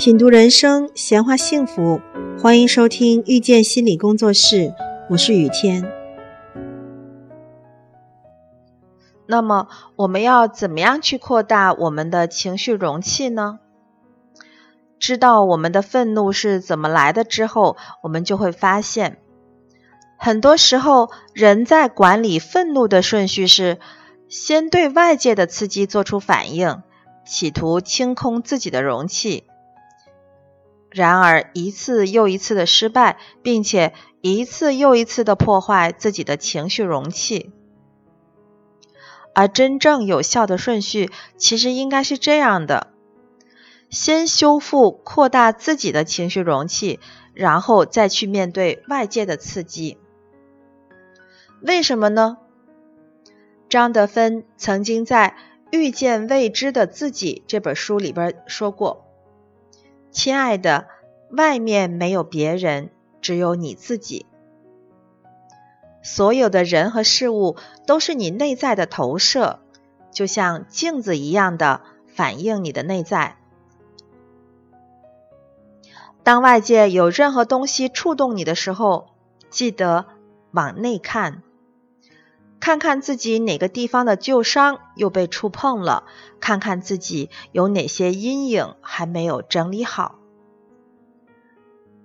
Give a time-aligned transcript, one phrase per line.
[0.00, 2.00] 品读人生，闲话幸福，
[2.40, 4.72] 欢迎收听遇见心理工作室，
[5.10, 5.92] 我是雨天。
[9.26, 13.58] 那么，我们要怎么样去扩大我们的情绪容器呢？
[14.98, 19.18] 知道我们的愤怒是怎么来的之后，我们就会发现，
[20.16, 23.78] 很多时候人在管理愤怒的顺序是
[24.30, 26.82] 先对外界的刺激做出反应，
[27.26, 29.44] 企图清空自己的容器。
[30.90, 37.52] 然而，一次又一次的失败，并且一次又一次的破坏自己的情绪容器。
[39.32, 42.88] 而真正有效的顺序，其实应该是这样的：
[43.88, 46.98] 先修复、扩大自己的情绪容器，
[47.34, 49.96] 然后再去面对外界的刺激。
[51.62, 52.38] 为什么呢？
[53.68, 55.36] 张德芬曾经在
[55.78, 59.06] 《遇见未知的自己》这本书里边说过。
[60.10, 60.88] 亲爱的，
[61.30, 64.26] 外面没有别人，只有你自己。
[66.02, 69.60] 所有的人和事物都是你内在的投射，
[70.10, 73.36] 就像镜子一样的反映你的内在。
[76.22, 79.10] 当外界有任何东西触动你的时候，
[79.48, 80.06] 记得
[80.50, 81.42] 往内看。
[82.60, 86.04] 看看自己哪个地方的旧伤又被触碰了，
[86.40, 90.16] 看看自己有哪些阴影还没有整理好。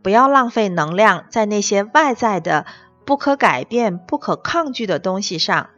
[0.00, 2.66] 不要浪费能量在那些外在的、
[3.04, 5.70] 不可改变、不可抗拒的东西上，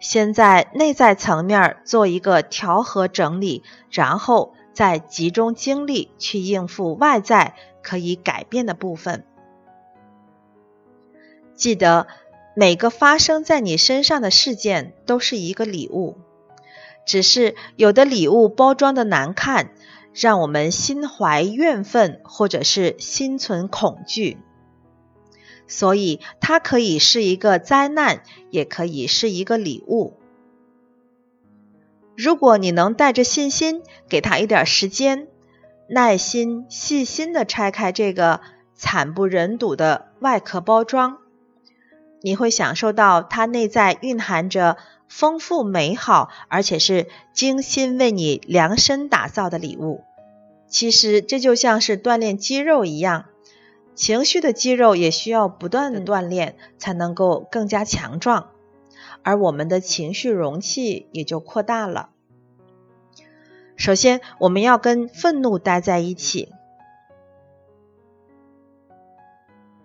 [0.00, 9.26] 先在内在层面做一个调和整理，然后再集中精力去应付外在可以改变的部分。
[11.54, 12.06] 记得。
[12.54, 16.18] 每个发生在你身上的事件都是一个礼物，
[17.06, 19.70] 只是有的礼物包装的难看，
[20.12, 24.38] 让我们心怀怨愤，或者是心存恐惧。
[25.68, 30.14] 所以它可以是一个灾难，也可以是一个礼物。
[32.16, 35.28] 如果你能带着信心，给他一点时间，
[35.88, 38.40] 耐心、细心的拆开这个
[38.74, 41.18] 惨不忍睹的外壳包装。
[42.22, 44.76] 你会享受到它内在蕴含着
[45.08, 50.04] 丰富美好，而且是精心为你量身打造的礼物。
[50.68, 53.26] 其实这就像是锻炼肌肉一样，
[53.94, 58.50] 情绪的肌肉也需要不断的锻炼，才能够更加强壮，
[59.22, 62.10] 而我们的情绪容器也就扩大了。
[63.76, 66.52] 首先，我们要跟愤怒待在一起。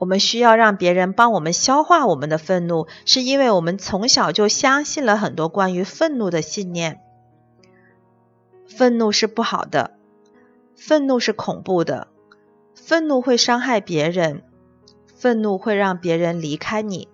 [0.06, 7.02] 我们需要让别人帮我们消化我们的愤怒，是因为我们从小就相信了很多关于愤怒的信念。
[8.68, 9.98] 愤怒是不好的，
[10.76, 12.08] 愤怒是恐怖的，
[12.76, 14.44] 愤怒会伤害别人，
[15.16, 17.08] 愤怒会让别人离开你。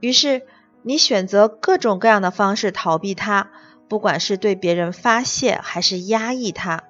[0.00, 0.42] 于是
[0.82, 3.50] 你选择各种各样的方式逃避它，
[3.88, 6.84] 不管是对别人发泄还是压抑它，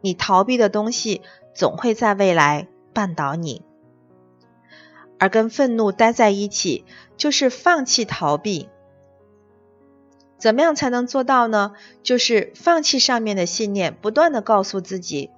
[0.00, 1.22] 你逃避的东西
[1.56, 2.68] 总会在未来。
[2.96, 3.62] 绊倒你，
[5.18, 6.86] 而跟愤怒待在一起，
[7.18, 8.70] 就是放弃逃避。
[10.38, 11.74] 怎么样才能做到呢？
[12.02, 15.30] 就是放弃上面的信念，不断的告诉自己，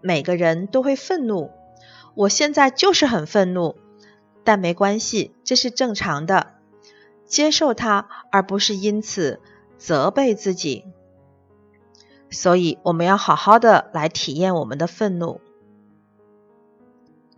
[0.00, 1.50] 每个人都会愤怒，
[2.14, 3.76] 我现在就是很愤怒，
[4.42, 6.54] 但没关系，这是正常的，
[7.26, 9.38] 接受它，而不是因此
[9.76, 10.86] 责备自己。
[12.30, 15.42] 所以，我们要好好的来体验我们的愤怒。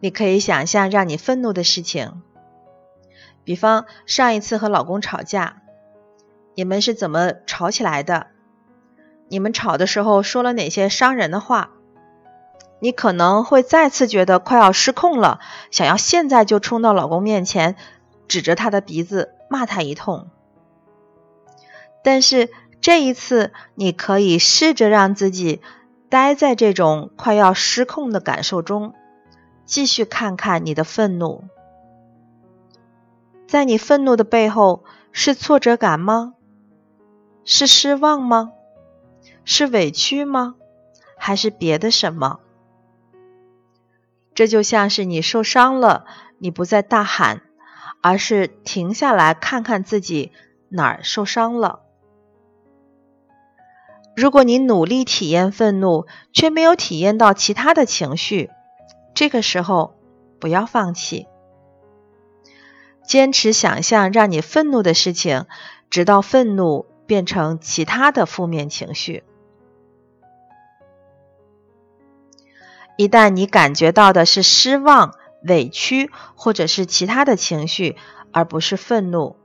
[0.01, 2.23] 你可以想象让你愤怒的事情，
[3.45, 5.63] 比方上一次和老公吵架，
[6.55, 8.27] 你们是怎么吵起来的？
[9.29, 11.71] 你们吵的时候说了哪些伤人的话？
[12.81, 15.41] 你可能会再次觉得快要失控了，
[15.71, 17.77] 想要现在就冲到老公面前，
[18.29, 20.29] 指着他的鼻子骂他一通。
[22.03, 22.51] 但是
[22.83, 25.63] 这一次，你可以试着让自己
[26.11, 28.93] 待在这种快要失控的感受中。
[29.65, 31.45] 继续看看你的愤怒，
[33.47, 36.35] 在你愤怒的背后是挫折感吗？
[37.45, 38.53] 是失望吗？
[39.45, 40.57] 是委屈吗？
[41.17, 42.41] 还是别的什么？
[44.35, 46.05] 这就像是你受伤了，
[46.39, 47.43] 你不再大喊，
[48.03, 50.33] 而是停下来看看自己
[50.69, 51.81] 哪儿受伤了。
[54.17, 58.51] 如果你努力体验愤怒，却没有体验到其他的情绪。
[59.15, 59.95] 这个时候，
[60.41, 61.29] 不要放弃，
[63.07, 65.47] 坚持想象让你愤怒的事情，
[65.89, 69.23] 直到愤怒变成其他的负面情绪。
[72.97, 75.15] 一旦你感觉到的是失望、
[75.45, 77.97] 委屈，或者是其他的情绪，
[78.33, 79.37] 而不是愤怒；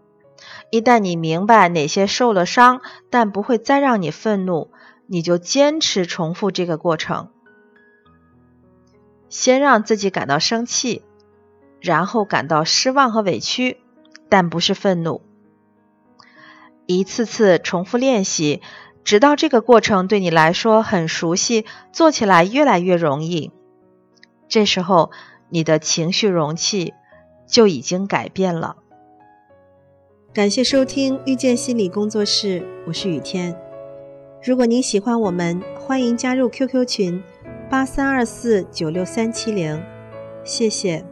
[0.72, 4.72] 一旦你明白哪些受了伤，但不会再让你愤怒，
[5.06, 7.32] 你就坚持重复这个过程。
[9.30, 11.04] 先让自己感到生气，
[11.80, 13.78] 然后感到失望和委屈，
[14.28, 15.22] 但不是愤怒。
[16.88, 18.62] 一次次重复练习，
[19.04, 23.52] 直到这个过程对你来说很熟悉，做起来越来越容易。
[24.48, 25.12] 这时候，
[25.50, 26.96] 你的情绪容器
[27.48, 28.78] 就已经改变了。
[30.34, 33.56] 感谢收听遇见心理工作室，我是雨天。
[34.44, 37.22] 如果您喜欢我们，欢迎加入 QQ 群
[37.70, 39.80] 八三二四九六三七零，
[40.44, 41.06] 谢谢。